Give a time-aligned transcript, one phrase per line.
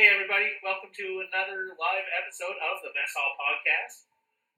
[0.00, 4.08] Hey, everybody, welcome to another live episode of the Mess Hall Podcast.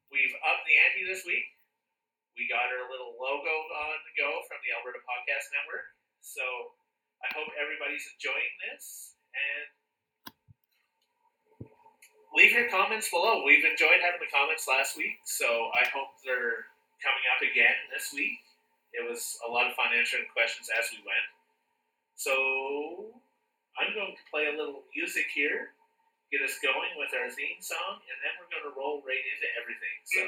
[0.06, 1.42] We've upped the ante this week.
[2.38, 5.98] We got our little logo on the go from the Alberta Podcast Network.
[6.22, 6.46] So
[7.26, 9.66] I hope everybody's enjoying this and
[12.38, 13.42] leave your comments below.
[13.42, 16.70] We've enjoyed having the comments last week, so I hope they're
[17.02, 18.38] coming up again this week.
[18.94, 21.26] It was a lot of fun answering questions as we went.
[22.14, 23.10] So
[23.80, 25.72] I'm going to play a little music here,
[26.28, 29.48] get us going with our theme song, and then we're going to roll right into
[29.56, 29.96] everything.
[30.04, 30.22] So.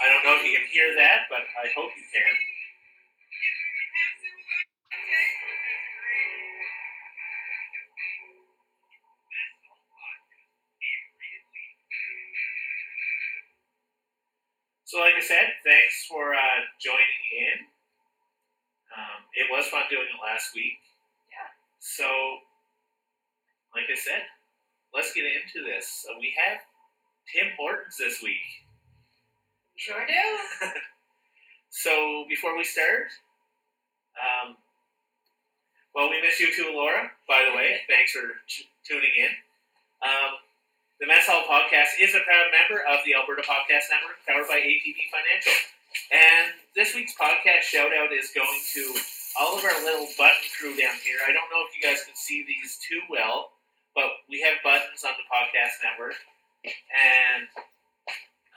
[0.00, 2.59] I don't know if you can hear that, but I hope you can.
[14.90, 17.58] So, like I said, thanks for uh, joining in.
[18.90, 20.82] Um, it was fun doing it last week.
[21.30, 21.46] Yeah.
[21.78, 22.10] So,
[23.70, 24.26] like I said,
[24.92, 26.02] let's get into this.
[26.02, 26.58] So we have
[27.30, 28.42] Tim Hortons this week.
[29.76, 30.66] Sure do.
[31.70, 33.14] So before we start,
[34.18, 34.56] um,
[35.94, 37.08] well, we miss you too, Laura.
[37.28, 39.30] By the way, thanks for t- tuning in.
[40.02, 40.34] Um,
[41.00, 44.60] the Mess Hall Podcast is a proud member of the Alberta Podcast Network, powered by
[44.60, 45.56] ATB Financial.
[46.12, 48.84] And this week's podcast shout out is going to
[49.40, 51.16] all of our little button crew down here.
[51.24, 53.56] I don't know if you guys can see these too well,
[53.96, 56.20] but we have buttons on the podcast network.
[56.68, 57.48] And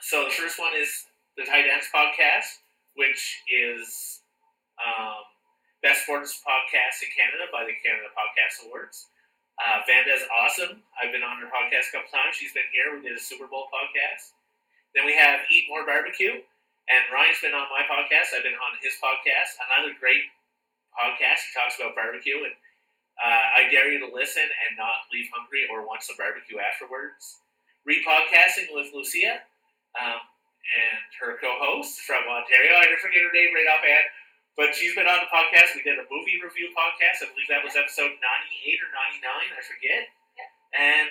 [0.04, 1.08] so the first one is
[1.40, 2.60] the Tight Ends Podcast,
[2.92, 4.20] which is
[4.76, 5.24] um,
[5.80, 9.08] Best Sports Podcast in Canada by the Canada Podcast Awards.
[9.54, 10.82] Uh, Vanda's awesome.
[10.98, 12.34] I've been on her podcast a couple times.
[12.34, 12.90] She's been here.
[12.90, 14.34] We did a Super Bowl podcast.
[14.98, 16.42] Then we have Eat More Barbecue.
[16.90, 18.34] And Ryan's been on my podcast.
[18.34, 19.56] I've been on his podcast.
[19.70, 20.26] Another great
[20.92, 21.48] podcast.
[21.48, 22.44] He talks about barbecue.
[22.44, 22.54] And
[23.16, 27.40] uh, I dare you to listen and not leave hungry or want some barbecue afterwards.
[27.86, 29.38] Repodcasting with Lucia
[29.96, 32.74] um, and her co host from Ontario.
[32.74, 34.06] I didn't forget her name right offhand.
[34.54, 35.74] But she's been on the podcast.
[35.74, 37.26] We did a movie review podcast.
[37.26, 39.26] I believe that was episode 98 or 99.
[39.26, 40.02] I forget.
[40.38, 40.50] Yeah.
[40.78, 41.06] And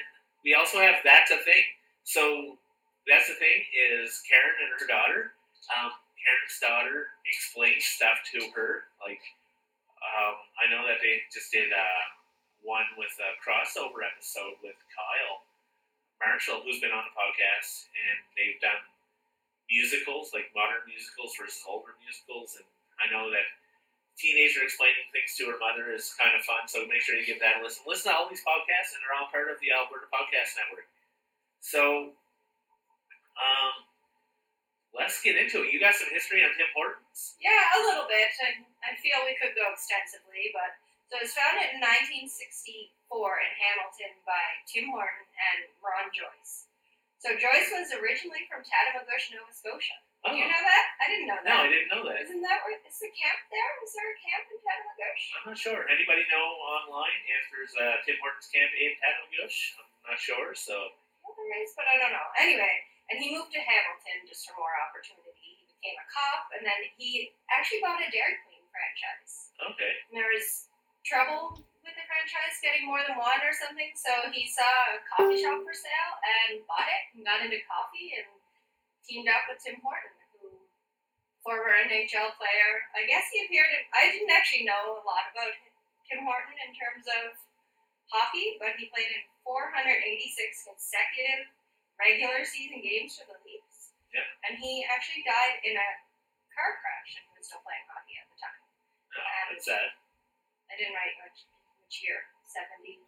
[0.47, 1.63] we also have That's a Thing.
[2.07, 2.55] So,
[3.03, 5.35] That's the Thing is Karen and her daughter.
[5.75, 5.91] Um,
[6.23, 8.87] Karen's daughter explains stuff to her.
[9.03, 9.19] Like,
[9.99, 12.03] um, I know that they just did uh,
[12.63, 15.43] one with a crossover episode with Kyle
[16.23, 17.91] Marshall, who's been on the podcast.
[17.91, 18.79] And they've done
[19.67, 22.55] musicals, like modern musicals versus older musicals.
[22.55, 22.67] And
[23.03, 23.47] I know that
[24.16, 27.44] teenager explaining things to her mother is kind of fun, so make sure you give
[27.44, 27.84] that a listen.
[27.84, 30.88] Listen to all these podcasts, and they're all part of the Alberta Podcast Network.
[31.59, 32.16] So,
[33.36, 33.75] um,
[34.96, 35.75] let's get into it.
[35.75, 37.36] You got some history on Tim Hortons?
[37.44, 38.31] Yeah, a little bit.
[38.40, 40.80] I, I feel we could go extensively, but
[41.12, 46.72] so it was founded in 1964 in Hamilton by Tim Horton and Ron Joyce.
[47.22, 50.00] So Joyce was originally from Tatamagouche, Nova Scotia.
[50.23, 50.85] Oh, Do you know that?
[51.03, 51.51] I didn't know that.
[51.51, 51.67] no.
[51.67, 52.23] I didn't know that.
[52.23, 53.72] Isn't that where is the camp there?
[53.84, 55.25] Is there a camp in Tatamagouche?
[55.35, 55.84] I'm not sure.
[55.91, 59.75] Anybody know online if there's a Tim Hortons camp in Tatamagouche?
[59.84, 60.95] I'm not sure, so.
[61.28, 62.28] Well, there is, but I don't know.
[62.39, 62.72] Anyway,
[63.11, 65.59] and he moved to Hamilton just for more opportunity.
[65.59, 69.51] He became a cop, and then he actually bought a Dairy Queen franchise.
[69.59, 69.91] Okay.
[70.07, 70.72] And there was
[71.03, 75.35] trouble with the franchise getting more than one or something, so he saw a coffee
[75.44, 78.28] shop for sale and bought it and got into coffee and
[79.08, 80.64] teamed up with Tim Horton, who
[81.44, 82.72] former NHL player.
[82.96, 85.53] I guess he appeared in I didn't actually know a lot about
[86.08, 87.36] Tim Horton in terms of
[88.12, 91.52] hockey, but he played in 486 consecutive
[92.00, 93.96] regular season games for the Leafs.
[94.14, 94.25] Yeah.
[94.47, 95.90] And he actually died in a
[96.53, 98.62] car crash and he was still playing hockey at the time.
[99.14, 99.90] No, Um, that's sad.
[100.70, 101.50] I didn't write which,
[101.85, 102.22] which year.
[102.46, 103.02] 72?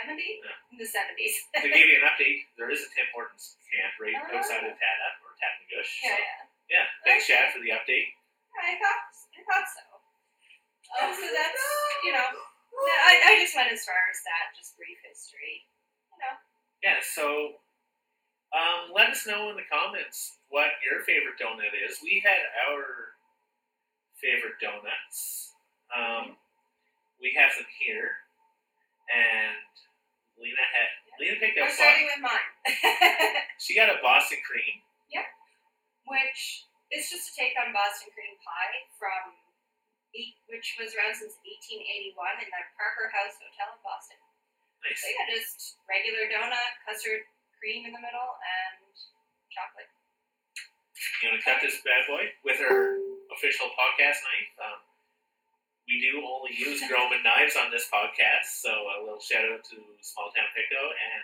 [0.00, 0.20] 70?
[0.40, 0.72] Yeah.
[0.72, 1.34] In the 70s.
[1.60, 4.36] to give you an update, there is a Tim Hortons camp right Oh.
[4.40, 5.92] outside of Tata or Tatamagouche.
[6.00, 6.40] yeah, So, yeah.
[6.80, 6.86] yeah.
[7.04, 8.16] Thanks, Chad, for the update.
[8.56, 9.02] I thought,
[9.36, 9.84] I thought so.
[11.00, 11.64] Oh, so that's,
[12.04, 12.24] you know,
[13.08, 15.64] I, I just went as far as that, just brief history.
[16.12, 16.34] You know,
[16.84, 17.60] Yeah, so
[18.52, 22.00] um, let us know in the comments what your favorite donut is.
[22.04, 23.16] We had our
[24.20, 25.52] favorite donuts.
[25.92, 26.36] Um,
[27.20, 28.21] we have them here,
[29.12, 29.60] and
[30.40, 30.88] Lena had
[31.20, 31.76] Lena picked we're up.
[31.76, 32.48] starting with mine.
[33.62, 34.80] she got a Boston cream.
[35.12, 35.28] Yeah.
[36.08, 39.36] Which is just a take on Boston cream pie from,
[40.48, 44.18] which was around since 1881 in the Parker House Hotel in Boston.
[44.82, 44.98] Nice.
[44.98, 47.22] So yeah, just regular donut, custard
[47.60, 48.82] cream in the middle, and
[49.52, 49.86] chocolate.
[51.22, 52.98] you want to cut this bad boy with our
[53.30, 54.50] official podcast knife?
[54.58, 54.80] Um,
[55.88, 59.78] we do only use Groman knives on this podcast, so a little shout out to
[60.00, 61.22] Small Town Pico and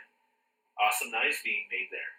[0.78, 2.12] awesome knives being made there.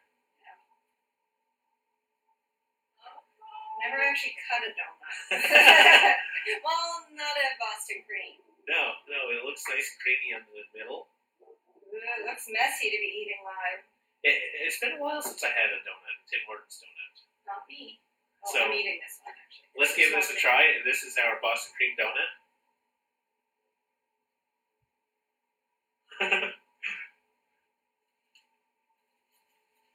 [3.79, 5.15] Never actually cut a donut.
[6.67, 8.35] well, not a Boston cream.
[8.67, 11.07] No, no, it looks nice and creamy on the middle.
[11.39, 13.81] Ooh, It looks messy to be eating live.
[14.27, 14.35] It,
[14.67, 17.15] it's been a while since I had a donut, Tim Hortons donut.
[17.47, 18.03] Not me.
[18.45, 19.69] Oh, So, I'm eating this one actually.
[19.75, 20.63] Let's is give this a try.
[20.85, 22.31] This is our Boston cream donut.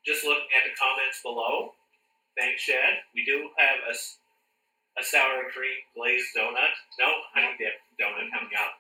[0.07, 1.73] Just looking at the comments below,
[2.37, 3.05] thanks, Chad.
[3.17, 3.95] We do have a,
[5.01, 6.77] a sour cream glazed donut.
[7.01, 8.77] No, honey dip donut coming out.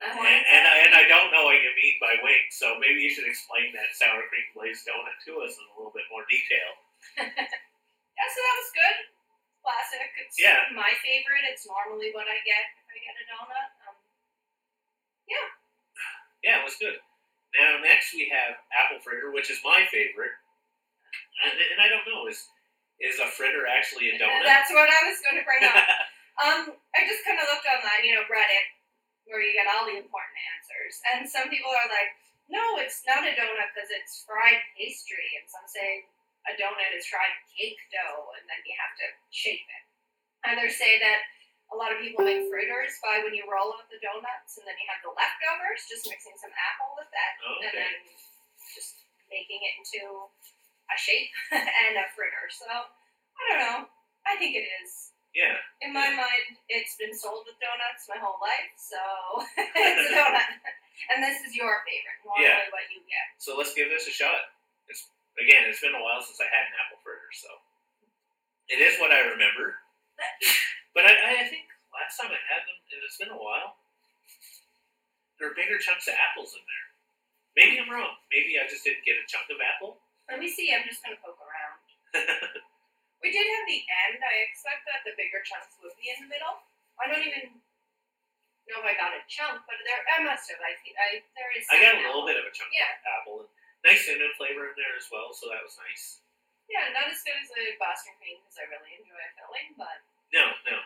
[0.00, 3.00] I And, and, I, and I don't know what you mean by wing, so maybe
[3.00, 6.24] you should explain that sour cream glazed donut to us in a little bit more
[6.28, 6.70] detail.
[8.14, 8.96] Yeah, so that was good.
[9.64, 10.08] Classic.
[10.20, 10.60] It's Yeah.
[10.76, 11.44] my favorite.
[11.48, 13.68] It's normally what I get if I get a donut.
[13.88, 13.96] Um,
[16.44, 17.00] Yeah, it was good.
[17.56, 20.36] Now next we have apple fritter, which is my favorite.
[21.44, 22.44] And, and I don't know, is
[23.00, 24.44] is a fritter actually a donut?
[24.44, 25.74] That's what I was going to bring up.
[26.34, 28.66] Um, I just kind of looked online, you know, Reddit,
[29.22, 30.98] where you get all the important answers.
[31.14, 32.10] And some people are like,
[32.50, 35.38] no, it's not a donut because it's fried pastry.
[35.38, 36.10] And some say
[36.48, 39.84] a donut is fried cake dough and then you have to shape it.
[40.44, 41.24] Others say that
[41.72, 44.76] a lot of people make fritters by when you roll out the donuts and then
[44.76, 47.94] you have the leftovers, just mixing some apple with that and then
[48.76, 50.28] just making it into
[50.92, 52.44] a shape and a fritter.
[52.52, 53.78] So I don't know.
[54.28, 55.16] I think it is.
[55.34, 55.58] Yeah.
[55.82, 59.00] In my mind, it's been sold with donuts my whole life, so
[59.58, 60.46] it's a donut.
[61.10, 62.70] And this is your favorite, normally Yeah.
[62.70, 63.26] what you get.
[63.42, 64.54] So let's give this a shot.
[64.86, 65.10] It's
[65.40, 67.50] again, it's been a while since I had an apple fritter, so
[68.70, 69.76] it is what I remember.
[70.94, 73.76] But I, I think last time I had them, and it's been a while.
[75.42, 76.86] There are bigger chunks of apples in there.
[77.58, 78.14] Maybe I'm wrong.
[78.30, 79.98] Maybe I just didn't get a chunk of apple.
[80.30, 80.70] Let me see.
[80.70, 81.78] I'm just gonna poke around.
[83.24, 84.20] We did have the end.
[84.20, 86.60] I expect that the bigger chunks would be in the middle.
[87.00, 87.56] I don't even
[88.68, 90.60] know if I got a chunk, but there I must have.
[90.60, 91.64] I I there is.
[91.72, 92.84] I got a some little bit of a chunk Yeah.
[93.00, 93.48] of apple
[93.84, 96.24] nice cinnamon flavor in there as well, so that was nice.
[96.66, 100.00] Yeah, not as good as the Boston cream because I really enjoy filling, but.
[100.32, 100.80] No, no.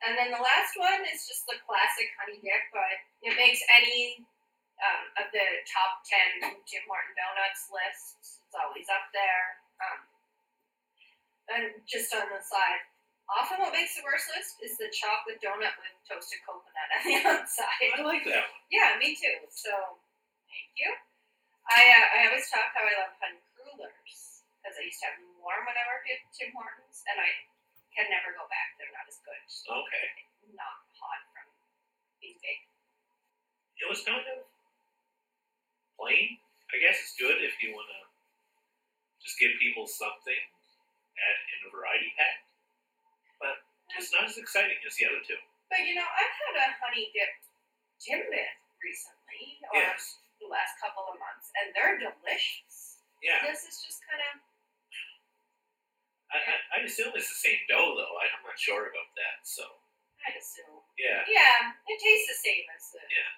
[0.00, 4.24] And then the last one is just the classic honey dip, but it makes any
[4.78, 6.06] um, of the top
[6.40, 8.40] 10 Tim Horton donuts lists.
[8.46, 9.58] It's always up there.
[9.82, 10.00] Um,
[11.50, 12.82] and just on the side,
[13.26, 17.16] often what makes the worst list is the chocolate donut with toasted coconut on the
[17.26, 17.90] outside.
[17.98, 18.62] I like that one.
[18.70, 19.44] Yeah, me too.
[19.50, 19.72] So,
[20.46, 20.90] thank you.
[21.68, 25.16] I uh, I always talk how I love honey crullers because I used to have
[25.20, 27.30] them warm when I worked at Tim Hortons, and I
[27.92, 28.76] can never go back.
[28.80, 29.36] They're not as good.
[29.68, 30.06] Okay.
[30.56, 31.48] Not hot from
[32.24, 32.72] being baked.
[33.78, 34.48] It was kind of
[36.00, 36.40] plain.
[36.72, 38.00] I guess it's good if you want to
[39.20, 40.40] just give people something
[41.16, 42.44] at, in a variety pack,
[43.40, 43.60] but
[43.96, 45.36] it's not as exciting as the other two.
[45.68, 47.32] But you know, I've had a honey dip
[48.00, 50.20] Timbit recently, or Yes.
[50.38, 53.02] The last couple of months, and they're delicious.
[53.22, 53.42] Yeah.
[53.42, 54.38] This is just kind of
[56.28, 58.14] I, I, I assume it's the same dough, though.
[58.20, 59.40] I, I'm not sure about that.
[59.48, 59.64] So,
[60.28, 60.84] I'd assume.
[61.00, 61.24] yeah.
[61.24, 63.32] Yeah, it tastes the same as the Yeah.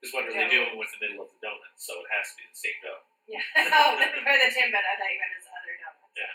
[0.00, 1.76] Because what are they doing with the middle of the donut?
[1.80, 3.04] So it has to be the same dough.
[3.28, 3.44] Yeah.
[3.76, 6.16] oh, for the Timbit, I thought you meant his other donuts.
[6.16, 6.34] Yeah.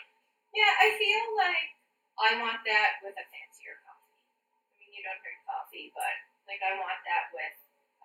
[0.50, 1.70] Yeah, I feel like
[2.18, 4.18] I want that with a fancier coffee.
[4.18, 6.14] I mean, you don't drink coffee, but
[6.50, 7.54] like I want that with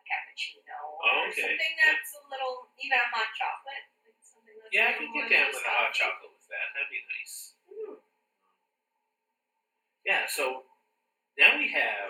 [0.05, 1.41] cappuccino or Oh, okay.
[1.49, 3.85] something that's a little, even a hot chocolate.
[4.05, 6.65] Like something that's Yeah, I could little get down with a hot chocolate with that.
[6.77, 7.35] That'd be nice.
[7.67, 7.95] Mm.
[10.05, 10.69] Yeah, so
[11.37, 12.09] now we have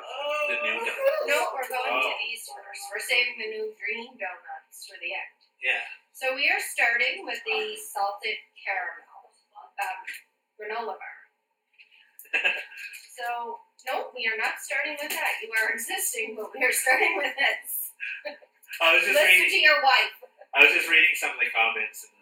[0.52, 1.24] the new donuts.
[1.32, 2.20] No, we're going to Oh.
[2.28, 2.82] these first.
[2.92, 5.40] We're saving the new green donuts for the end.
[5.64, 5.82] Yeah.
[6.14, 9.34] So we are starting with the salted caramel
[9.82, 10.00] um,
[10.60, 11.18] granola bar.
[13.16, 15.34] So no, we are not starting with that.
[15.40, 17.85] You are existing, but we are starting with this.
[18.84, 19.52] I was just Listen reading.
[19.56, 20.16] to your wife.
[20.56, 22.16] I was just reading some of the comments, and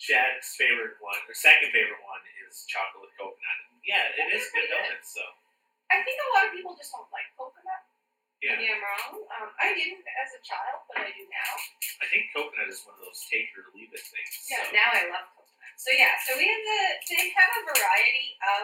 [0.00, 3.58] Chad's favorite one, or second favorite one, is chocolate coconut.
[3.84, 5.10] Yeah, it is good donuts.
[5.16, 5.24] So
[5.90, 7.82] I think a lot of people just don't like coconut.
[8.40, 9.20] yeah, Maybe I'm wrong.
[9.36, 11.52] Um, I didn't as a child, but I do now.
[12.00, 14.32] I think coconut is one of those take or leave it things.
[14.48, 14.76] Yeah, So.
[14.76, 15.74] now I love coconut.
[15.80, 16.80] So yeah, so we have the
[17.10, 18.28] they have a variety
[18.60, 18.62] of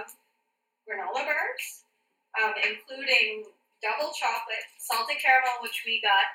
[0.86, 1.64] granola bars,
[2.40, 3.48] um, including
[3.82, 6.28] double chocolate, salted caramel, which we got,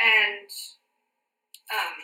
[0.00, 0.48] and
[1.72, 1.96] um,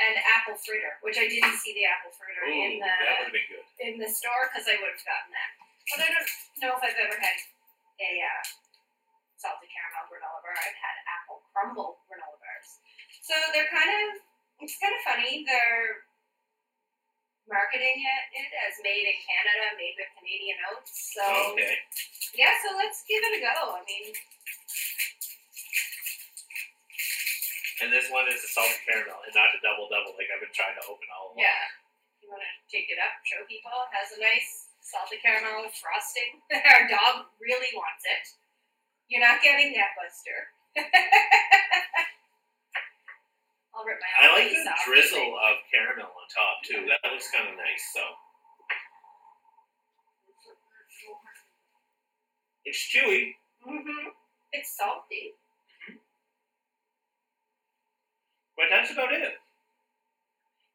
[0.00, 3.36] and apple fritter, which I didn't see the apple fritter Ooh, in the that would
[3.80, 5.50] in the store because I would have gotten that.
[5.92, 6.30] But I don't
[6.62, 7.36] know if I've ever had
[8.00, 8.42] a uh,
[9.36, 10.56] salted caramel granola bar.
[10.56, 12.70] I've had apple crumble granola bars.
[13.24, 14.24] So they're kind of,
[14.64, 15.44] it's kind of funny.
[15.44, 16.08] They're
[17.50, 21.12] marketing it, it as made in Canada, made with Canadian oats.
[21.12, 21.74] So Okay.
[22.38, 23.74] yeah, so let's give it a go.
[23.76, 24.14] I mean,
[27.80, 30.52] And this one is the salted caramel and not a double double like I've been
[30.52, 31.40] trying to open all along.
[31.40, 31.64] yeah.
[32.20, 33.72] You want to take it up, show people.
[33.72, 36.44] It has a nice salted caramel frosting.
[36.76, 38.24] Our dog really wants it.
[39.08, 40.38] You're not getting that, Buster.
[43.70, 44.82] I'll rip my I like the off.
[44.82, 46.82] drizzle of caramel on top too.
[46.90, 47.84] That looks kind of nice.
[47.94, 48.02] So
[52.66, 53.38] it's chewy.
[53.62, 54.10] Mm-hmm.
[54.52, 55.38] It's salty.
[55.86, 56.02] Hmm.
[58.58, 59.38] But that's about it.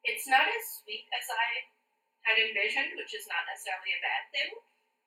[0.05, 1.47] It's not as sweet as I
[2.29, 4.49] had envisioned, which is not necessarily a bad thing.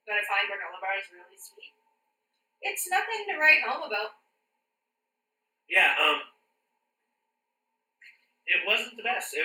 [0.04, 1.72] But I find granola bars really sweet.
[2.62, 4.18] It's nothing to write home about.
[5.70, 6.24] Yeah, um,
[8.48, 9.36] it wasn't the best.
[9.36, 9.44] It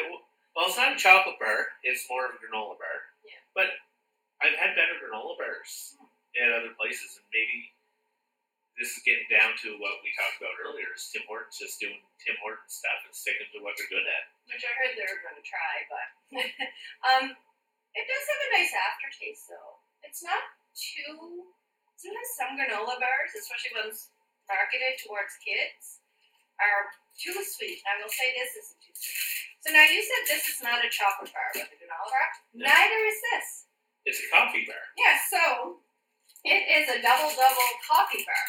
[0.56, 1.74] well, it's not a chocolate bar.
[1.82, 2.98] It's more of a granola bar.
[3.26, 3.42] Yeah.
[3.58, 3.70] But
[4.42, 5.98] I've had better granola bars
[6.38, 7.74] at other places, and maybe
[8.78, 12.00] this is getting down to what we talked about earlier: is Tim Hortons just doing
[12.22, 14.24] Tim Hortons stuff and sticking to what they're good at.
[14.50, 16.08] which I heard they were going to try, but
[17.10, 17.26] um,
[17.94, 19.74] it does have a nice aftertaste though.
[20.06, 20.44] It's not
[20.78, 21.50] too.
[21.98, 24.12] Sometimes some granola bars, especially ones
[24.46, 26.03] marketed towards kids,
[26.62, 27.82] are too sweet.
[27.86, 29.54] I will say this isn't too sweet.
[29.64, 32.28] So now you said this is not a chocolate bar with a granola bar.
[32.52, 32.68] No.
[32.68, 33.48] Neither is this.
[34.04, 34.84] It's a coffee bar.
[35.00, 35.44] Yeah, so
[36.44, 38.46] it is a double double coffee bar.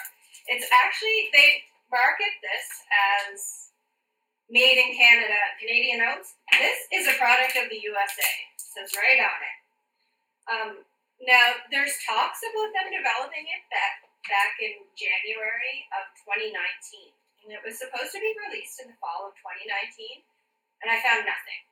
[0.50, 3.70] It's actually they market this as
[4.50, 6.34] made in Canada, Canadian oats.
[6.50, 8.30] This is a product of the USA.
[8.58, 9.58] says right on it.
[10.50, 10.70] Um,
[11.23, 17.12] now there's talks about them developing it back back in January of 2019,
[17.44, 20.24] and it was supposed to be released in the fall of 2019,
[20.80, 21.62] and I found nothing.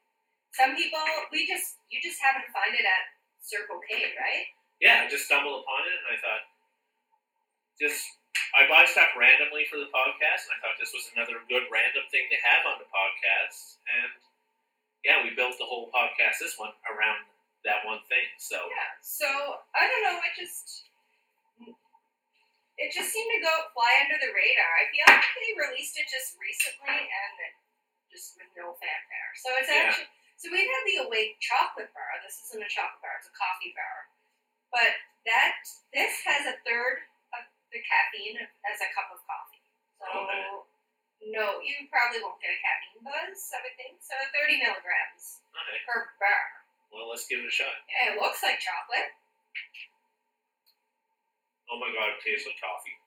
[0.52, 1.00] Some people,
[1.32, 3.04] we just you just happen to find it at
[3.40, 4.46] Circle K, right?
[4.84, 6.44] Yeah, I just stumbled upon it, and I thought,
[7.80, 8.04] just
[8.52, 12.04] I buy stuff randomly for the podcast, and I thought this was another good random
[12.12, 13.80] thing to have on the podcast.
[13.88, 14.12] And
[15.04, 17.24] yeah, we built the whole podcast, this one, around
[17.64, 18.28] that one thing.
[18.36, 18.92] So Yeah.
[19.00, 19.28] So
[19.72, 20.18] I don't know.
[20.20, 20.91] I just
[22.80, 24.72] it just seemed to go fly under the radar.
[24.80, 27.34] I feel like they released it just recently and
[28.08, 29.30] just with no fanfare.
[29.40, 29.88] So it's Yeah.
[29.92, 30.08] actually
[30.40, 32.18] so we've had the Awake chocolate bar.
[32.26, 34.10] This isn't a chocolate bar; it's a coffee bar.
[34.74, 35.62] But that
[35.94, 39.62] this has a third of the caffeine as a cup of coffee.
[40.02, 41.30] So oh, Okay.
[41.30, 43.38] no, you probably won't get a caffeine buzz.
[43.54, 44.18] I would think so.
[44.34, 46.42] Thirty milligrams okay, per bar.
[46.90, 47.78] well, let's give it a shot.
[47.86, 49.14] Yeah, it looks like chocolate.
[51.72, 53.00] Oh my god, it tastes like coffee.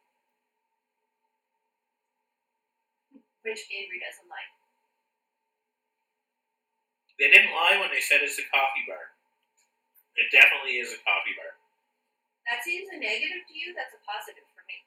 [3.45, 4.50] which Avery doesn't like.
[7.22, 9.13] They didn't lie when they said it's a coffee bar.
[10.17, 11.53] It definitely is a coffee bar.
[12.50, 13.77] That seems a negative to you.
[13.77, 14.81] That's a positive for me.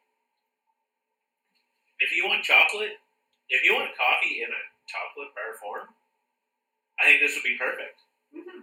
[2.02, 2.98] If you want chocolate,
[3.46, 5.94] if you want coffee in a chocolate bar form,
[6.98, 8.02] I think this would be perfect.
[8.34, 8.60] Mm-hmm.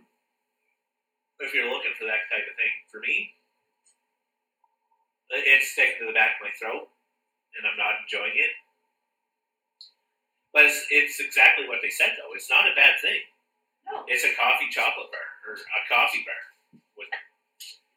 [1.41, 2.73] if you're looking for that type of thing.
[2.93, 3.33] For me,
[5.31, 6.89] it's sticking to the back of my throat,
[7.57, 8.53] and I'm not enjoying it.
[10.53, 12.31] But it's, it's exactly what they said, though.
[12.31, 13.19] It's not a bad thing.
[13.85, 14.07] No.
[14.07, 16.41] It's a coffee chocolate bar, or a coffee bar.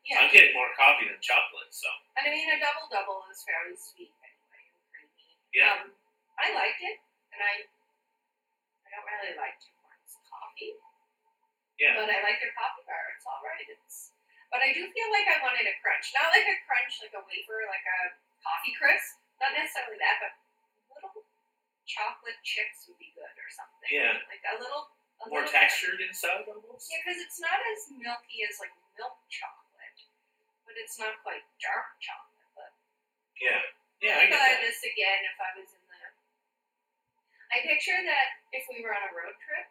[0.09, 0.25] Yeah.
[0.25, 1.85] I'm getting more coffee than chocolate, so
[2.17, 5.37] And I mean, a double double is fairly sweet anyway, and creamy.
[5.53, 5.85] yeah.
[5.85, 5.93] Um,
[6.41, 6.97] I liked it,
[7.37, 10.73] and I I don't really like Tim Hortons coffee,
[11.77, 11.93] Yeah.
[12.01, 13.05] but I like their coffee bar.
[13.21, 13.69] It's all right.
[13.69, 14.17] It's
[14.49, 17.23] but I do feel like I wanted a crunch, not like a crunch like a
[17.25, 19.21] wafer, like a coffee crisp.
[19.39, 20.33] Not necessarily that, but
[20.91, 21.23] little
[21.87, 23.89] chocolate chips would be good or something.
[23.89, 24.19] Yeah.
[24.27, 24.91] Like a little.
[25.19, 26.87] A More little textured inside almost.
[26.87, 29.99] Yeah, because it's not as milky as like milk chocolate,
[30.63, 32.51] but it's not quite dark chocolate.
[32.55, 32.71] But
[33.35, 33.59] Yeah.
[33.99, 35.99] Yeah, I I'd buy this again if I was in the.
[37.51, 39.67] I picture that if we were on a road trip,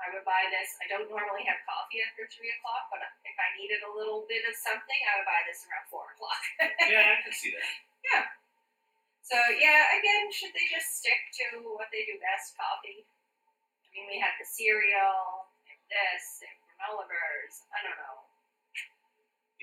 [0.00, 0.74] I would buy this.
[0.82, 4.42] I don't normally have coffee after three o'clock, but if I needed a little bit
[4.48, 6.42] of something, I would buy this around four o'clock.
[6.90, 7.68] Yeah, I can see that.
[8.02, 8.24] Yeah.
[9.22, 13.06] So yeah, again, should they just stick to what they do best, coffee?
[13.06, 17.54] I mean, we had the cereal and this and granola bars.
[17.70, 18.26] I don't know.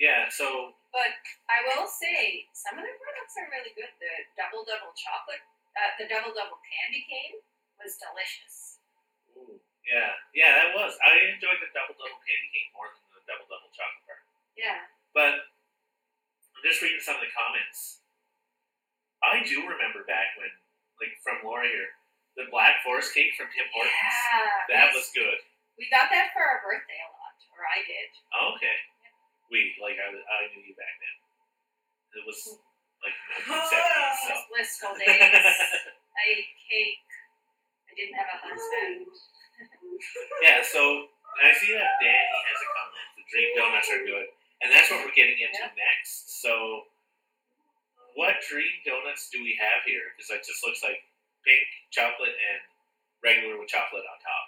[0.00, 1.12] Yeah, so But
[1.52, 3.92] I will say some of their products are really good.
[4.00, 5.44] The double double chocolate,
[5.76, 7.44] uh, the double double candy cane
[7.76, 8.69] was delicious.
[9.86, 10.94] Yeah, yeah, that was.
[11.02, 14.20] I enjoyed the double double candy cane more than the double double chocolate bar.
[14.54, 14.80] Yeah.
[15.16, 18.04] But I'm just reading some of the comments.
[19.24, 20.48] I do remember back when,
[21.02, 21.92] like, from Laura here,
[22.40, 23.92] the Black Forest cake from Tim Hortons.
[24.00, 25.40] Yeah, that was good.
[25.76, 28.08] We got that for our birthday a lot, or I did.
[28.36, 28.76] Oh, okay.
[29.04, 29.12] Yeah.
[29.52, 31.16] We like I, was, I knew you back then.
[32.20, 32.38] It was
[33.00, 33.16] like
[33.48, 34.32] Oh, so.
[34.52, 35.08] blissful days.
[36.20, 37.00] I ate cake.
[37.88, 39.08] I didn't have a husband.
[40.42, 41.08] Yeah, so
[41.42, 43.06] I see that Danny has a comment.
[43.20, 44.26] The dream donuts are good,
[44.64, 45.76] and that's what we're getting into Yeah.
[45.76, 46.40] next.
[46.40, 46.88] So,
[48.14, 50.12] what dream donuts do we have here?
[50.16, 51.04] Because it just looks like
[51.44, 52.60] pink chocolate and
[53.22, 54.46] regular with chocolate on top.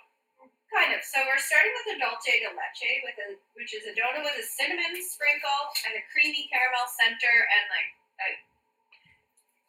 [0.72, 1.04] Kind of.
[1.04, 4.40] So we're starting with a dulce de leche, with a which is a donut with
[4.40, 7.90] a cinnamon sprinkle and a creamy caramel center and like
[8.24, 8.28] a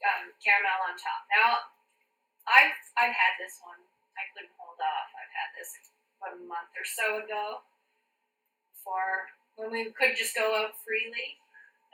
[0.08, 1.28] um, caramel on top.
[1.28, 1.50] Now,
[2.48, 3.80] I've I've had this one.
[4.16, 5.10] I couldn't off.
[5.16, 5.72] I've had this
[6.20, 7.64] about a month or so ago,
[8.84, 11.40] for when we could just go out freely,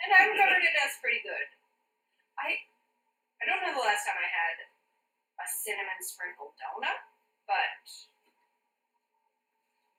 [0.02, 1.48] and I remembered it as pretty good.
[2.42, 2.58] I
[3.40, 4.58] I don't know the last time I had
[5.40, 7.00] a cinnamon sprinkled donut,
[7.48, 7.86] but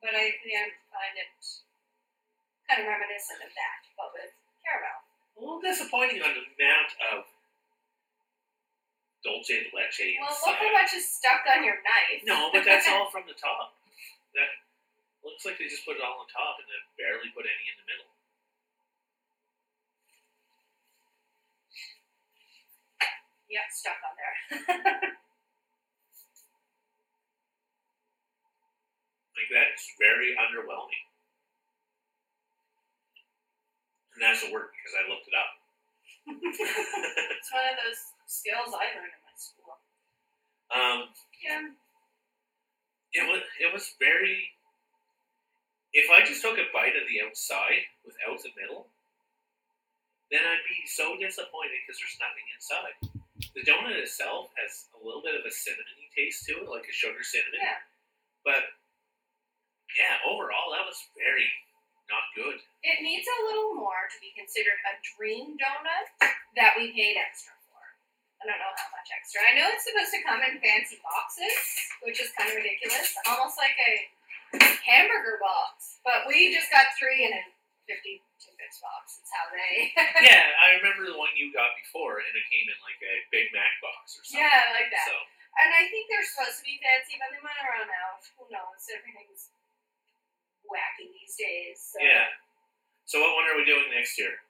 [0.03, 1.33] but I yeah, find it
[2.69, 4.33] kind of reminiscent of that, but with
[4.65, 4.99] caramel.
[5.35, 7.25] A little disappointing on the amount of
[9.23, 12.23] dulce de leche Well, look how much is stuck on your knife.
[12.25, 13.77] No, but that's all from the top.
[14.35, 14.51] That
[15.25, 17.77] looks like they just put it all on top and then barely put any in
[17.81, 18.11] the middle.
[23.51, 24.37] Yep, stuck on there.
[29.41, 31.05] Like that's very underwhelming.
[34.13, 35.53] And that's a word because I looked it up.
[36.29, 39.75] it's one of those skills I learned in my school.
[40.71, 41.11] um,
[41.43, 41.75] Yeah.
[43.19, 44.55] it was it was very.
[45.93, 48.87] If I just took a bite of the outside without the middle,
[50.31, 52.95] then I'd be so disappointed because there's nothing inside.
[53.59, 56.95] The donut itself has a little bit of a cinnamony taste to it, like a
[56.95, 57.59] sugar cinnamon.
[57.59, 57.83] Yeah.
[58.47, 58.79] But
[59.99, 61.51] yeah, overall that was very
[62.07, 62.63] not good.
[62.87, 66.07] It needs a little more to be considered a dream donut
[66.55, 67.59] that we paid extra.
[68.41, 69.45] I don't know how much extra.
[69.45, 71.53] I know it's supposed to come in fancy boxes,
[72.01, 73.93] which is kind of ridiculous, almost like a
[74.81, 76.01] hamburger box.
[76.01, 77.43] But we just got three in a
[77.85, 79.21] 50 Timbits box.
[79.21, 79.93] It's how they.
[80.33, 83.53] yeah, I remember the one you got before, and it came in like a Big
[83.53, 84.41] Mac box or something.
[84.41, 85.05] yeah, like that.
[85.05, 85.17] So
[85.61, 88.25] And I think they're supposed to be fancy, but they might run out.
[88.41, 88.81] Who knows?
[88.89, 89.53] Everything's
[90.65, 91.93] wacky these days.
[91.93, 92.01] So.
[92.01, 92.33] yeah.
[93.05, 94.41] So what one are we doing next year?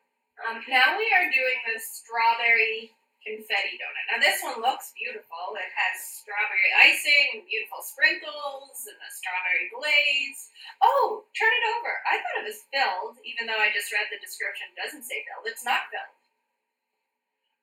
[0.46, 4.06] Um, now we are doing the strawberry confetti donut.
[4.08, 5.54] Now this one looks beautiful.
[5.60, 10.48] It has strawberry icing, beautiful sprinkles, and a strawberry glaze.
[10.80, 11.92] Oh, turn it over.
[12.08, 15.20] I thought it was filled, even though I just read the description it doesn't say
[15.28, 15.44] filled.
[15.48, 16.16] It's not filled.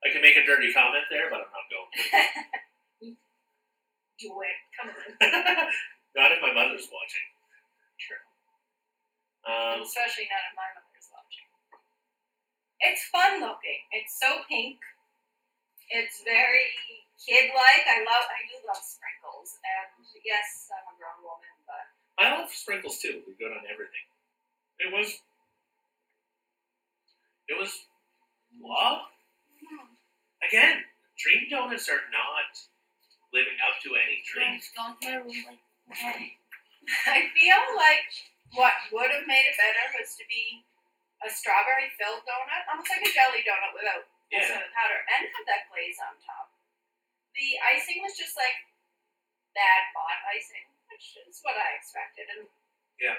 [0.05, 1.89] I can make a dirty comment there, but I'm not going.
[1.89, 2.01] to.
[4.17, 4.57] Do it.
[4.73, 5.09] Come on.
[6.17, 7.27] not if my mother's watching.
[8.01, 8.23] True.
[9.45, 11.45] Um, Especially not if my mother's watching.
[12.81, 13.81] It's fun looking.
[13.93, 14.81] It's so pink.
[15.89, 16.67] It's very
[17.21, 17.85] kid like.
[17.87, 19.55] I love I do love sprinkles.
[19.63, 21.85] And yes, I'm a grown woman, but
[22.19, 23.23] I love sprinkles too.
[23.23, 24.05] They're good on everything.
[24.79, 25.23] It was.
[27.47, 27.71] It was.
[28.59, 29.07] What?
[29.63, 29.95] Mm-hmm.
[30.43, 30.83] Again,
[31.15, 32.51] dream donuts are not
[33.31, 34.59] living up to any dream.
[37.07, 38.07] I feel like
[38.55, 40.63] what would have made it better was to be
[41.25, 44.59] a strawberry filled donut, almost like a jelly donut without Yeah.
[44.75, 46.51] powder, and have that glaze on top.
[47.33, 48.57] The icing was just like
[49.55, 52.27] bad bought icing, which is what I expected.
[52.35, 52.43] And
[52.99, 53.17] Yeah.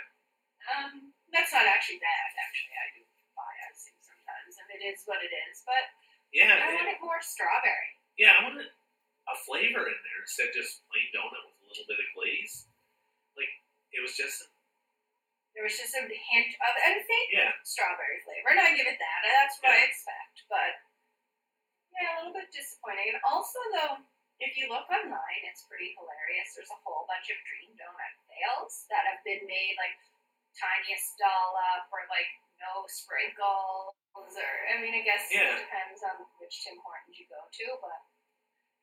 [0.75, 2.29] um, that's not actually bad.
[2.37, 3.03] Actually, I do
[3.35, 5.62] buy icing sometimes, and it is what it is.
[5.64, 5.88] But
[6.35, 7.97] Yeah, I wanted more strawberry.
[8.21, 8.37] yeah.
[8.38, 8.68] I wanted
[9.29, 12.68] a flavor in there instead of just plain donut with a little bit of glaze.
[13.37, 13.53] Like
[13.92, 14.44] it was just
[15.55, 17.53] There was just a hint of and fake yeah.
[17.64, 19.18] strawberry flavor, and I give it that.
[19.25, 20.44] That's what I expect.
[20.49, 20.88] But yeah,
[22.28, 23.08] little bit disappointing.
[23.16, 23.96] And also, though,
[24.44, 26.52] if you look online, it's pretty hilarious.
[26.52, 29.96] There's a whole bunch of dream donut fails that have been made, like
[30.52, 32.28] tiniest dollop or like
[32.60, 33.96] no sprinkles.
[34.12, 35.56] Or I mean, I guess Yeah.
[35.56, 37.98] it depends on which Tim Hortons you go to, but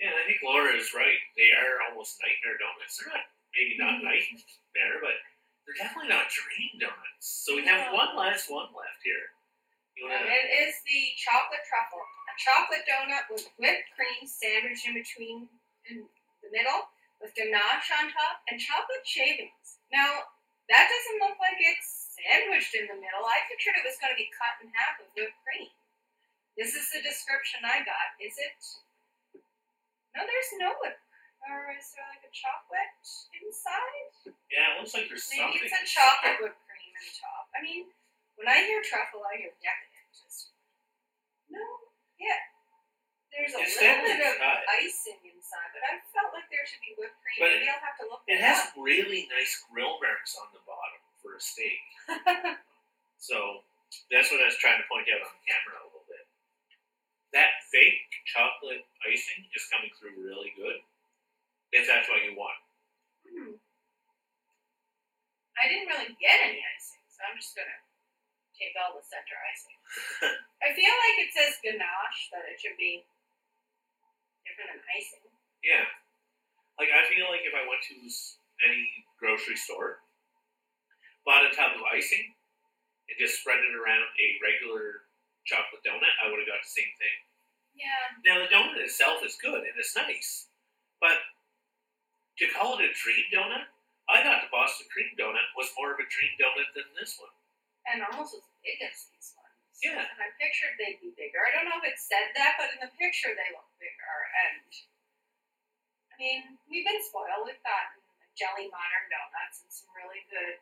[0.01, 1.21] Yeah, I think Laura is right.
[1.37, 2.97] They are almost nightmare donuts.
[2.99, 4.03] They're not maybe not Mhm.
[4.03, 5.15] nightmare, but
[5.63, 7.27] they're definitely not dream donuts.
[7.45, 7.93] So we have No.
[7.93, 9.31] one last one left here.
[9.95, 12.05] You Um, wanna it is the chocolate truffle.
[12.37, 15.47] Chocolate donut with whipped cream sandwiched in between
[15.89, 16.05] in
[16.43, 16.91] the middle
[17.23, 19.79] with ganache on top and chocolate shavings.
[19.89, 20.29] Now,
[20.67, 23.23] that doesn't look like it's sandwiched in the middle.
[23.23, 25.71] I pictured it was going to be cut in half with whipped cream.
[26.59, 28.15] This is the description I got.
[28.19, 28.55] Is it
[30.15, 31.01] No, there's no whipped.
[31.45, 32.95] Or is there like a chocolate
[33.37, 34.33] inside?
[34.49, 35.61] Yeah, it looks like there's Maybe something.
[35.69, 37.45] it's a chocolate whipped cream in top.
[37.53, 37.85] I mean,
[38.39, 40.09] when I hear truffle, I hear decadent.
[40.15, 40.55] Just
[41.53, 41.61] no,
[42.19, 42.39] yeah.
[43.33, 46.95] There's a It's little bit of icing inside, but I felt like there should be
[46.95, 47.39] whipped cream.
[47.43, 48.79] But Maybe I'll have to look It has up.
[48.79, 51.83] really nice grill marks on the bottom for a steak.
[53.17, 53.65] So
[54.13, 56.29] that's what I was trying to point out on camera a little bit.
[57.33, 60.77] That fake chocolate icing is coming through really good.
[61.73, 62.59] If that's what you want.
[63.25, 63.57] Hmm.
[65.57, 67.79] I didn't really get any icing, so I'm just gonna
[68.53, 69.79] take all the center icing.
[70.65, 73.05] I feel like it says ganache that it should be
[74.49, 75.29] different than icing.
[75.61, 75.85] Yeah.
[76.81, 77.95] Like I feel like if I went to
[78.65, 80.01] any grocery store,
[81.21, 82.33] bought a tub of icing,
[83.05, 85.05] and just spread it around a regular
[85.45, 87.17] chocolate donut, I would have got the same thing.
[87.77, 88.01] Yeah.
[88.25, 90.49] Now the donut itself is good and it's nice,
[90.97, 91.21] but
[92.41, 93.69] to call it a dream donut,
[94.09, 97.33] I thought the Boston cream donut was more of a dream donut than this one.
[97.85, 99.44] And almost as big as these ones.
[99.83, 99.99] Yeah.
[99.99, 101.43] And I pictured they'd be bigger.
[101.43, 104.15] I don't know if it said that, but in the picture they look bigger.
[104.47, 104.63] And
[106.11, 107.43] I mean, we've been spoiled.
[107.43, 107.99] We've gotten
[108.39, 110.59] jelly modern donuts and some really good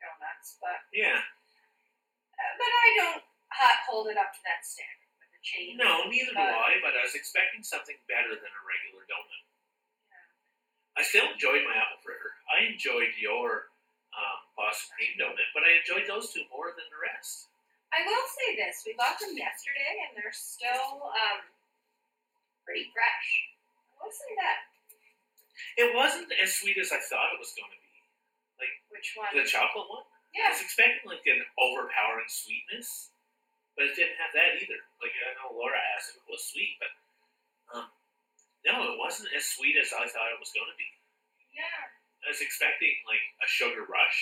[0.00, 1.20] donuts, but Yeah.
[1.20, 5.76] uh, but I don't hot hold it up to that standard with the chain.
[5.80, 9.44] No, neither do I, but I was expecting something better than a regular donut.
[10.12, 11.00] Yeah.
[11.00, 12.36] I still enjoyed my apple fritter.
[12.48, 13.72] I enjoyed your
[14.16, 17.48] um, Boston cream donut, but I enjoyed those two more than the rest.
[17.92, 21.40] I will say this: we bought them yesterday, and they're still um,
[22.64, 23.28] pretty fresh.
[23.96, 24.58] I will say that.
[25.74, 27.94] It wasn't as sweet as I thought it was going to be.
[28.60, 29.30] Like which one?
[29.34, 30.06] The chocolate one?
[30.34, 30.50] Yeah.
[30.50, 33.14] I was expecting like an overpowering sweetness,
[33.74, 34.78] but it didn't have that either.
[35.00, 36.92] Like I know Laura asked if it was sweet, but
[37.72, 37.88] um,
[38.66, 40.90] no, it wasn't as sweet as I thought it was going to be.
[41.54, 41.90] Yeah.
[42.26, 44.18] I was expecting like a sugar rush,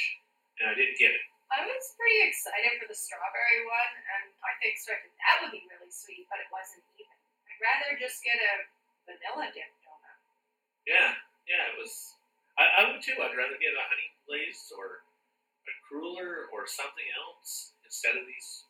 [0.61, 1.25] and I didn't get it.
[1.53, 5.91] I was pretty excited for the strawberry one, and I expected that would be really
[5.93, 7.15] sweet, but it wasn't even.
[7.47, 8.67] I'd rather just get a
[9.07, 10.19] vanilla dip donut.
[10.85, 11.15] Yeah,
[11.47, 12.19] yeah, it was.
[12.59, 13.15] I, I would too.
[13.21, 15.07] I'd rather get a honey glazed or
[15.71, 18.67] a cruller or something else instead of these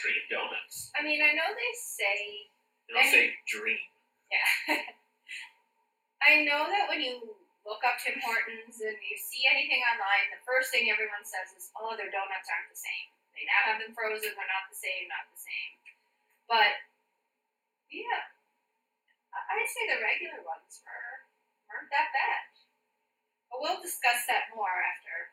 [0.00, 0.88] dream donuts.
[0.96, 2.48] I mean, I know they say
[2.88, 3.84] They don't And- say dream.
[4.32, 4.80] Yeah.
[6.24, 7.36] I know that when you
[7.70, 11.70] look up Tim Hortons and you see anything online, the first thing everyone says is,
[11.78, 13.14] oh, their donuts aren't the same.
[13.30, 15.72] They now have them frozen, they're not the same, not the same.
[16.50, 16.82] But,
[17.94, 18.26] yeah,
[19.30, 21.30] I'd say the regular ones were,
[21.70, 22.50] weren't that bad.
[23.54, 25.30] But we'll discuss that more after.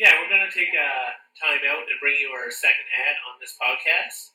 [0.00, 3.36] Yeah, we're going to take a time out and bring you our second ad on
[3.36, 4.32] this podcast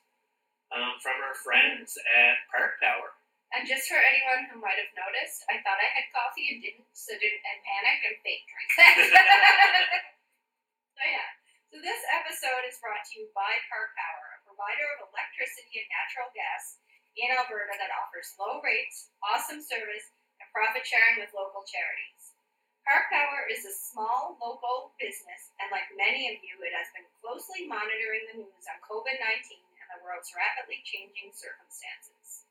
[0.70, 3.15] um, from our friends at Park Power.
[3.56, 6.92] And just for anyone who might have noticed, I thought I had coffee and didn't,
[6.92, 9.00] so didn't and panic and fake drink that.
[11.00, 11.32] so yeah.
[11.72, 15.88] So this episode is brought to you by Park Power, a provider of electricity and
[15.88, 16.84] natural gas
[17.16, 20.12] in Alberta that offers low rates, awesome service,
[20.44, 22.36] and profit sharing with local charities.
[22.84, 27.08] Park Power is a small local business, and like many of you, it has been
[27.24, 32.45] closely monitoring the news on COVID 19 and the world's rapidly changing circumstances.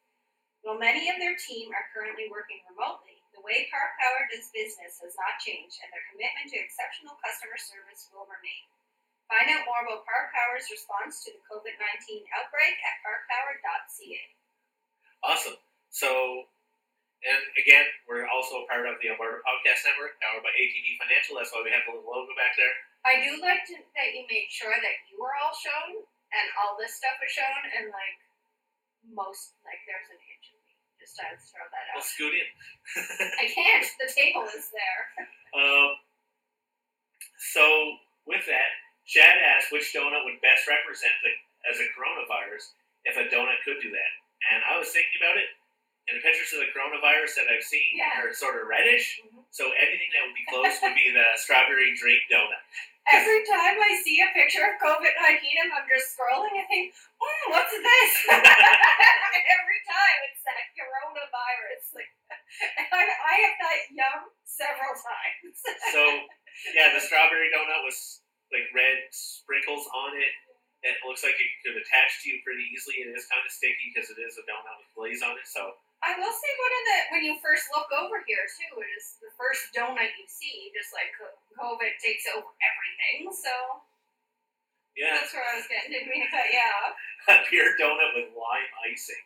[0.65, 4.97] While many of their team are currently working remotely, the way Park Power does business
[5.05, 8.65] has not changed, and their commitment to exceptional customer service will remain.
[9.29, 14.25] Find out more about Park Power's response to the COVID 19 outbreak at parkpower.ca.
[15.21, 15.61] Awesome.
[15.93, 16.49] So,
[17.29, 21.37] and again, we're also part of the Alberta Podcast Network, powered by ATB Financial.
[21.37, 22.73] That's why we have the little logo back there.
[23.05, 26.73] I do like to, that you made sure that you were all shown and all
[26.81, 28.17] this stuff was shown, and like
[29.13, 30.73] most, like there's an inch of me.
[30.97, 32.09] Just to throw that We'll out.
[32.09, 32.49] scoot in.
[33.43, 33.85] I can't.
[34.01, 35.03] The table is there.
[35.55, 35.95] Um,
[37.55, 37.63] so,
[38.27, 38.71] with that,
[39.07, 41.31] Chad asked which donut would best represent the,
[41.71, 42.75] as a coronavirus
[43.07, 44.13] if a donut could do that.
[44.51, 45.47] And I was thinking about it,
[46.09, 48.21] and the pictures of the coronavirus that I've seen Yeah.
[48.21, 49.21] are sort of reddish.
[49.25, 49.45] Mhm.
[49.51, 52.61] So anything that would be close would be the strawberry dream donut.
[53.07, 56.95] Every time I see a picture of COVID 19 and I'm just scrolling, I think,
[57.21, 58.13] hmm, what's this?
[58.33, 61.85] Every time it's that coronavirus.
[61.95, 62.13] Like,
[62.93, 65.57] I, I have that yum several times.
[65.93, 66.01] So
[66.73, 70.33] yeah, the strawberry donut was like red sprinkles on it.
[70.85, 73.01] It looks like it could attach to you pretty easily.
[73.05, 75.49] It is kind of sticky because it is a donut with glaze on it.
[75.49, 75.77] So
[76.15, 79.19] I will say one of the, when you first look over here too, it is
[79.19, 81.11] the first donut you see, just like
[81.59, 83.35] COVID takes over everything.
[83.35, 83.83] So
[84.95, 85.91] yeah, that's where I was getting.
[85.91, 86.95] Didn't mean to cut you off.
[87.35, 89.25] a pure donut with lime icing.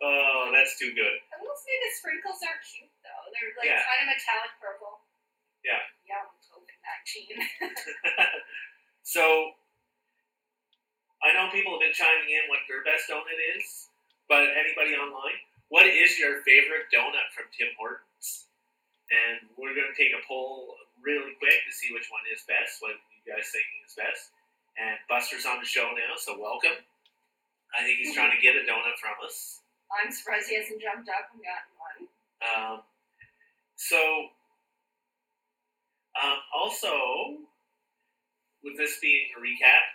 [0.04, 1.16] Oh, that's too good.
[1.32, 3.24] I will say the sprinkles are cute though.
[3.32, 3.88] They're like Yeah.
[3.88, 5.00] kind of metallic purple.
[5.64, 5.80] Yeah.
[6.04, 7.40] Yum, COVID nineteen.
[9.08, 9.24] so,
[11.24, 13.93] I know people have been chiming in what their best donut is,
[14.30, 18.48] but anybody online, what is your favorite donut from Tim Hortons?
[19.12, 22.80] And we're going to take a poll really quick to see which one is best,
[22.80, 24.32] what you guys think is best.
[24.80, 26.78] And Buster's on the show now, so welcome.
[27.74, 29.62] I think he's trying to get a donut from us.
[29.90, 32.00] I'm surprised he hasn't jumped up and gotten one.
[32.42, 32.76] Um,
[33.76, 34.00] so,
[36.18, 36.94] um, also,
[38.64, 39.86] with this being a recap,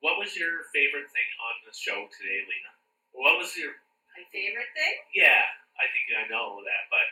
[0.00, 2.72] what was your favorite thing on the show today, Lena?
[3.12, 3.74] What was your
[4.16, 4.96] My favorite thing?
[5.14, 5.44] yeah?
[5.80, 7.06] I think I know that, but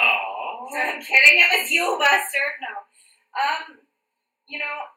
[0.00, 1.36] oh, I'm kidding.
[1.40, 2.46] It was you, Buster.
[2.64, 2.74] No.
[3.36, 3.64] Um,
[4.48, 4.88] you know,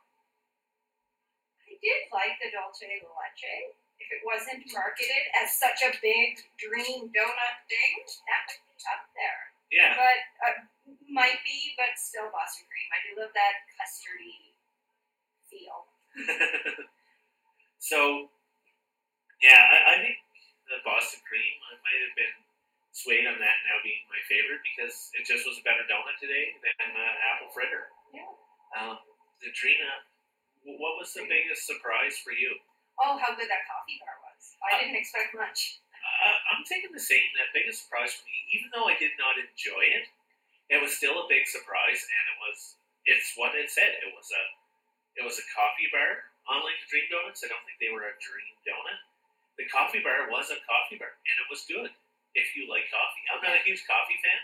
[1.68, 3.76] I did like the Dulce de Leche.
[4.00, 7.94] If it wasn't marketed as such a big dream donut thing,
[8.32, 9.42] that would be up there.
[9.76, 10.56] yeah, But uh,
[11.12, 12.90] might be, but still Boston cream.
[12.96, 14.56] I do love that custardy
[15.52, 15.84] feel.
[17.78, 18.32] so
[19.40, 20.18] yeah, I, I think
[20.68, 22.38] the Boston cream I might have been
[22.92, 26.58] swayed on that now being my favorite because it just was a better donut today
[26.60, 27.90] than uh, apple fritter.
[28.12, 28.28] Yeah.
[28.76, 29.00] Um,
[29.40, 29.52] the
[30.76, 32.60] what was the biggest surprise for you?
[33.00, 34.60] Oh, how good that coffee bar was!
[34.60, 35.80] I didn't expect much.
[35.96, 37.24] Uh, I'm thinking the same.
[37.40, 40.12] That biggest surprise for me, even though I did not enjoy it,
[40.68, 42.58] it was still a big surprise, and it was
[43.08, 44.04] it's what it said.
[44.04, 44.44] It was a
[45.20, 46.28] it was a coffee bar.
[46.50, 49.00] Unlike the Dream Donuts, I don't think they were a Dream Donut.
[49.60, 51.92] The coffee bar was a coffee bar, and it was good
[52.32, 53.24] if you like coffee.
[53.28, 54.42] I'm not a huge coffee fan,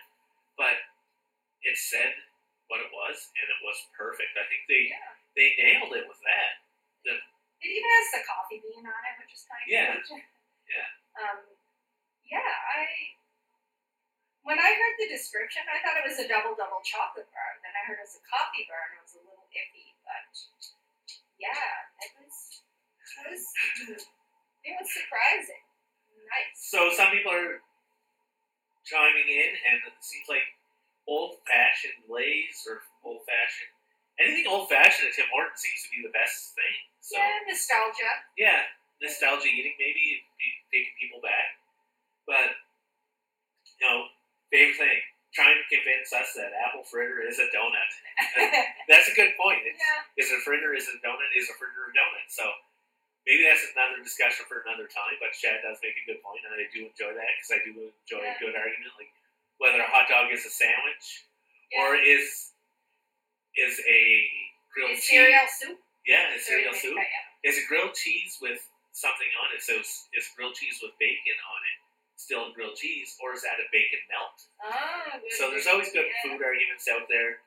[0.59, 0.75] but
[1.63, 2.19] it said
[2.67, 4.35] what it was, and it was perfect.
[4.35, 5.15] I think they Yeah.
[5.39, 6.51] they nailed it with that.
[7.07, 9.95] It even has the coffee bean on it, which is kind of Yeah.
[10.67, 10.89] Yeah.
[11.21, 11.39] Um,
[12.25, 12.41] yeah,
[12.75, 13.15] I.
[14.41, 17.61] When I heard the description, I thought it was a double double chocolate bar.
[17.63, 19.93] Then I heard it was a coffee bar, and it was a little iffy.
[20.03, 20.25] But
[21.37, 22.65] yeah, it was.
[23.15, 24.05] It was.
[24.65, 25.61] It was surprising.
[26.25, 26.57] Nice.
[26.57, 27.61] So some people are
[28.83, 30.45] chiming in, and it seems like
[31.05, 33.75] old fashioned Lay's or old fashioned
[34.19, 36.75] anything old fashioned at Tim Hortons seems to be the best thing.
[37.03, 38.11] So yeah, nostalgia.
[38.39, 38.61] yeah,
[39.03, 40.23] nostalgia eating maybe
[40.71, 41.59] taking people back,
[42.25, 42.55] but
[43.77, 44.09] you know,
[44.49, 44.99] favorite thing
[45.35, 47.91] trying to convince us that apple fritter is a donut.
[48.89, 49.67] That's a good point.
[49.67, 50.23] It's, yeah.
[50.23, 51.27] Is a fritter is a donut?
[51.35, 52.27] Is a fritter a donut?
[52.31, 52.47] So
[53.25, 55.17] maybe that's another discussion for another time.
[55.19, 57.73] But Chad does make a good point, and I do enjoy that because I do
[57.75, 59.11] enjoy a good argument, like
[59.57, 61.25] whether a hot dog is a sandwich
[61.79, 62.53] or is
[63.55, 64.01] is a
[64.75, 65.15] grilled It's cheese.
[65.15, 65.77] cereal soup.
[66.03, 66.95] Yeah, it's cereal soup.
[66.99, 67.49] Yeah.
[67.49, 68.59] Is a grilled cheese with
[68.91, 69.63] something on it?
[69.63, 71.77] So is, is grilled cheese with bacon on it
[72.15, 74.39] still grilled cheese, or is that a bacon melt?
[74.63, 75.19] Oh.
[75.35, 76.19] So there's always good yeah.
[76.23, 77.43] food arguments out there.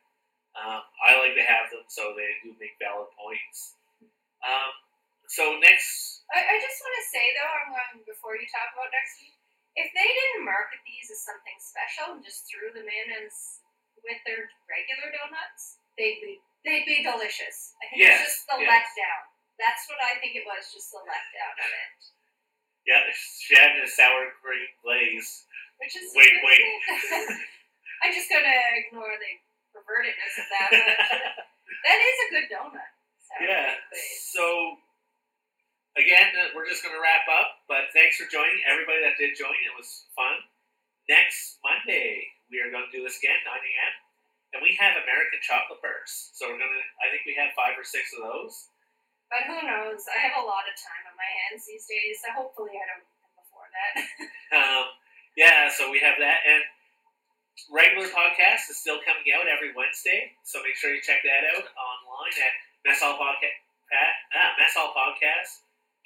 [0.56, 3.78] Um, I like to have them, so they do make valid points.
[4.44, 4.72] Um,
[5.28, 8.88] so next, I, I just want to say though, I'm going before you talk about
[8.92, 9.36] next week.
[9.78, 13.62] If they didn't market these as something special and just threw them in as
[14.02, 17.76] with their regular donuts, they'd be they'd be delicious.
[17.78, 18.70] I think Yes, it's just the yes.
[18.72, 19.22] letdown.
[19.60, 21.98] That's what I think it was, just the letdown of it.
[22.86, 23.02] yeah,
[23.50, 25.46] Chad and a sour cream glaze.
[25.78, 26.62] Which is Wait, wait.
[28.02, 29.32] I'm just gonna ignore the
[29.74, 30.98] pervertedness of that, but
[31.86, 32.90] that is a good donut.
[33.42, 33.78] Yeah.
[33.90, 34.02] cream.
[34.34, 34.42] So
[35.98, 37.66] again, uh, we're just going to wrap up.
[37.66, 39.54] But thanks for joining everybody that did join.
[39.66, 40.46] It was fun.
[41.10, 43.94] Next Monday, we are going to do this again, 9 a.m.
[44.56, 46.32] And we have American chocolate bars.
[46.32, 48.72] So we're going to, I think we have five or six of those.
[49.28, 50.08] But who knows?
[50.08, 53.04] I have a lot of time on my hands these days, so hopefully I don't
[53.04, 53.92] eat them before that.
[54.48, 54.88] Um,
[55.36, 56.40] yeah, so we have that.
[56.48, 56.64] And
[57.68, 60.32] regular podcast is still coming out every Wednesday.
[60.48, 62.56] So make sure you check that out online at
[62.88, 63.52] messhallpodcast,
[64.32, 64.56] ah,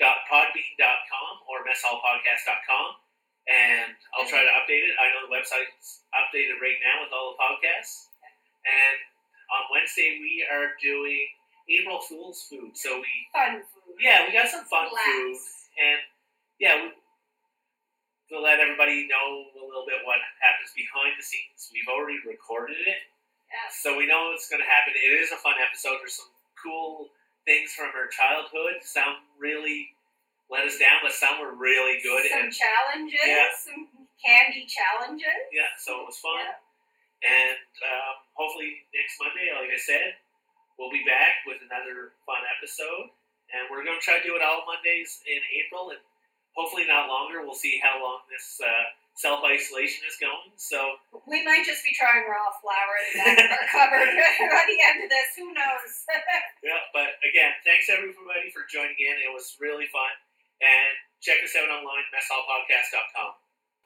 [0.00, 2.86] messhallpodcast.podbean.com or messhallpodcast.com.
[3.50, 4.94] And I'll try to update it.
[5.02, 8.06] I know the website's updated right now with all the podcasts.
[8.62, 8.96] And
[9.50, 11.26] on Wednesday, we are doing
[11.66, 12.70] April Fool's food.
[12.78, 13.98] So we, Fun food.
[13.98, 15.02] yeah, we got some fun Relax.
[15.02, 15.36] food.
[15.82, 16.00] And
[16.62, 16.88] yeah, we,
[18.30, 22.78] to let everybody know a little bit what happens behind the scenes, we've already recorded
[22.78, 23.02] it,
[23.50, 23.66] Yeah.
[23.74, 24.94] so we know it's going to happen.
[24.94, 25.98] It is a fun episode.
[26.00, 27.10] There's some cool
[27.44, 28.82] things from her childhood.
[28.82, 29.94] Some really
[30.50, 32.28] let us down, but some were really good.
[32.30, 33.48] Some And challenges, Yeah.
[33.56, 33.88] some
[34.20, 35.48] candy challenges.
[35.50, 36.38] yeah, so it was fun.
[36.44, 36.58] Yeah.
[37.22, 40.18] And um, hopefully next Monday, like I said,
[40.78, 43.10] we'll be back with another fun episode.
[43.52, 45.90] And we're going to try to do it all Mondays in April.
[45.90, 46.00] And
[46.56, 47.42] hopefully not longer.
[47.42, 50.54] We'll see how long this uh, self isolation is going.
[50.56, 50.78] So
[51.26, 54.10] We might just be trying raw flour in the back of our cupboard
[54.54, 55.28] by the end of this.
[55.36, 55.92] Who knows?
[56.66, 59.16] yeah, but again, thanks everybody for joining in.
[59.20, 60.12] It was really fun,
[60.62, 63.41] and check us out online, messhallpodcast.com.